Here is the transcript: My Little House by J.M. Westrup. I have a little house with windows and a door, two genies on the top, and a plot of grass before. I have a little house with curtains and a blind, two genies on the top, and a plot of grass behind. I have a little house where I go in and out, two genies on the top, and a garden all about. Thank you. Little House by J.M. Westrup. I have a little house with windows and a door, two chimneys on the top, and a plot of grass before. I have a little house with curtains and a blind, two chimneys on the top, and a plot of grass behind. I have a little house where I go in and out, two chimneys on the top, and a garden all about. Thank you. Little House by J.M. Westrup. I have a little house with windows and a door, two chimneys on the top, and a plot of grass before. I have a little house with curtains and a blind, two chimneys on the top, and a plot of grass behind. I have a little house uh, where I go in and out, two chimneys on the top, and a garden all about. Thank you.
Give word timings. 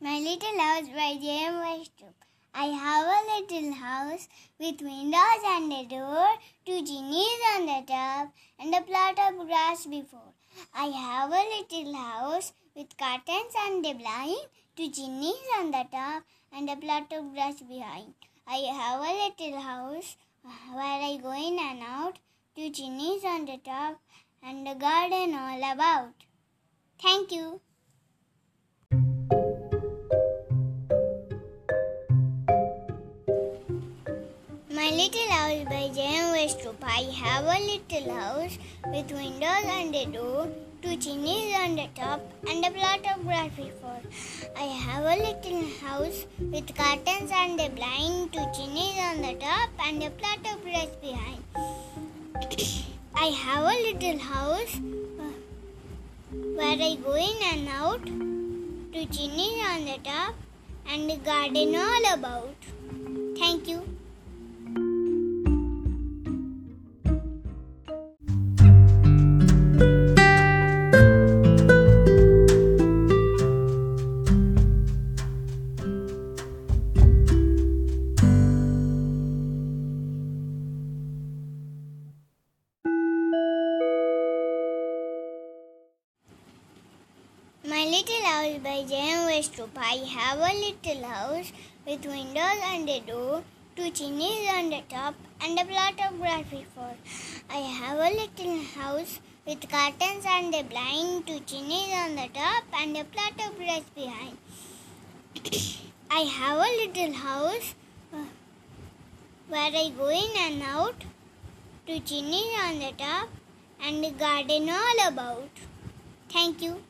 My 0.00 0.20
Little 0.20 0.60
House 0.60 0.88
by 0.94 1.16
J.M. 1.20 1.54
Westrup. 1.54 2.14
I 2.54 2.66
have 2.66 3.04
a 3.04 3.42
little 3.42 3.72
house 3.72 4.28
with 4.60 4.80
windows 4.80 5.42
and 5.44 5.72
a 5.72 5.86
door, 5.86 6.28
two 6.64 6.84
genies 6.84 7.40
on 7.56 7.66
the 7.66 7.82
top, 7.84 8.32
and 8.60 8.72
a 8.72 8.82
plot 8.82 9.18
of 9.18 9.44
grass 9.48 9.86
before. 9.86 10.34
I 10.72 10.84
have 10.84 11.32
a 11.32 11.42
little 11.50 11.94
house 11.94 12.52
with 12.76 12.96
curtains 12.96 13.54
and 13.66 13.84
a 13.84 13.94
blind, 13.94 14.36
two 14.76 14.88
genies 14.88 15.50
on 15.58 15.72
the 15.72 15.84
top, 15.90 16.22
and 16.52 16.70
a 16.70 16.76
plot 16.76 17.12
of 17.12 17.34
grass 17.34 17.60
behind. 17.60 18.14
I 18.46 18.58
have 18.78 19.00
a 19.00 19.02
little 19.02 19.60
house 19.60 20.16
where 20.72 21.02
I 21.10 21.18
go 21.20 21.32
in 21.32 21.58
and 21.58 21.82
out, 21.82 22.20
two 22.54 22.70
genies 22.70 23.24
on 23.24 23.46
the 23.46 23.58
top, 23.64 24.00
and 24.44 24.68
a 24.68 24.76
garden 24.76 25.34
all 25.34 25.72
about. 25.72 26.14
Thank 27.02 27.32
you. 27.32 27.60
Little 34.98 35.30
House 35.30 35.64
by 35.70 35.88
J.M. 35.94 36.34
Westrup. 36.34 36.82
I 36.82 37.02
have 37.18 37.44
a 37.44 37.58
little 37.64 38.14
house 38.18 38.58
with 38.92 39.12
windows 39.12 39.66
and 39.74 39.94
a 39.94 40.06
door, 40.06 40.48
two 40.82 40.96
chimneys 40.96 41.54
on 41.54 41.76
the 41.76 41.86
top, 41.94 42.20
and 42.50 42.64
a 42.66 42.70
plot 42.72 43.06
of 43.12 43.22
grass 43.24 43.50
before. 43.54 44.00
I 44.56 44.64
have 44.86 45.04
a 45.04 45.16
little 45.22 45.62
house 45.82 46.26
with 46.40 46.74
curtains 46.74 47.30
and 47.32 47.60
a 47.60 47.68
blind, 47.76 48.32
two 48.32 48.44
chimneys 48.56 48.98
on 48.98 49.22
the 49.22 49.34
top, 49.34 49.70
and 49.86 50.02
a 50.02 50.10
plot 50.10 50.40
of 50.52 50.64
grass 50.64 50.90
behind. 51.00 51.44
I 53.14 53.26
have 53.44 53.70
a 53.74 53.76
little 53.86 54.18
house 54.18 54.80
where 56.56 56.76
I 56.88 56.96
go 57.04 57.14
in 57.14 57.38
and 57.52 57.68
out, 57.68 58.04
two 58.04 59.06
chimneys 59.14 59.62
on 59.64 59.84
the 59.84 59.98
top, 60.02 60.34
and 60.90 61.08
a 61.08 61.16
garden 61.18 61.76
all 61.76 62.14
about. 62.14 62.56
Thank 63.38 63.68
you. 63.68 63.80
Little 87.98 88.26
House 88.26 88.58
by 88.62 88.84
J.M. 88.88 89.20
Westrup. 89.28 89.76
I 89.76 89.96
have 90.16 90.38
a 90.38 90.52
little 90.64 91.04
house 91.04 91.50
with 91.84 92.06
windows 92.06 92.60
and 92.72 92.88
a 92.88 93.00
door, 93.00 93.42
two 93.74 93.90
chimneys 93.90 94.48
on 94.56 94.70
the 94.70 94.82
top, 94.88 95.16
and 95.40 95.58
a 95.58 95.64
plot 95.64 95.94
of 96.06 96.20
grass 96.20 96.44
before. 96.48 96.94
I 97.50 97.60
have 97.78 97.98
a 97.98 98.10
little 98.18 98.60
house 98.76 99.18
with 99.44 99.68
curtains 99.68 100.24
and 100.28 100.54
a 100.54 100.62
blind, 100.62 101.26
two 101.26 101.40
chimneys 101.40 101.92
on 102.02 102.14
the 102.14 102.28
top, 102.32 102.62
and 102.80 102.96
a 102.96 103.02
plot 103.02 103.32
of 103.46 103.56
grass 103.56 103.82
behind. 103.96 104.36
I 106.18 106.20
have 106.36 106.58
a 106.58 106.70
little 106.80 107.14
house 107.14 107.74
uh, 108.14 108.26
where 109.48 109.72
I 109.74 109.90
go 109.98 110.08
in 110.08 110.36
and 110.46 110.62
out, 110.62 111.02
two 111.84 111.98
chimneys 111.98 112.54
on 112.62 112.78
the 112.78 112.92
top, 112.96 113.28
and 113.82 114.04
a 114.04 114.12
garden 114.12 114.70
all 114.70 115.08
about. 115.08 115.50
Thank 116.28 116.62
you. 116.62 116.80